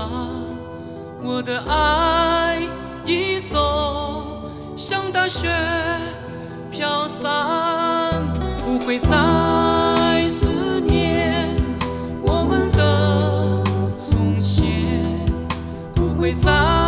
[0.00, 0.30] 啊
[1.22, 2.60] 我的爱
[3.04, 4.42] 已走
[4.76, 5.48] 向大雪
[6.70, 7.30] 飘散
[8.64, 11.54] 不会再思念
[12.24, 13.62] 我们的
[13.96, 15.04] 从前
[15.94, 16.79] 不会再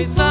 [0.00, 0.29] coisa